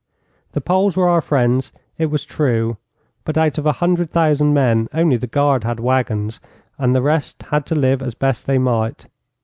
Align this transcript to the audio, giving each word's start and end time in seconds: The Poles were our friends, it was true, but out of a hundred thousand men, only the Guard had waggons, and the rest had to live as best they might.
The 0.53 0.61
Poles 0.61 0.97
were 0.97 1.07
our 1.07 1.21
friends, 1.21 1.71
it 1.99 2.07
was 2.07 2.25
true, 2.25 2.77
but 3.23 3.37
out 3.37 3.59
of 3.59 3.67
a 3.67 3.73
hundred 3.73 4.09
thousand 4.09 4.51
men, 4.51 4.87
only 4.95 5.15
the 5.15 5.27
Guard 5.27 5.63
had 5.63 5.79
waggons, 5.79 6.39
and 6.79 6.95
the 6.95 7.03
rest 7.03 7.43
had 7.51 7.67
to 7.67 7.75
live 7.75 8.01
as 8.01 8.15
best 8.15 8.47
they 8.47 8.57
might. 8.57 9.05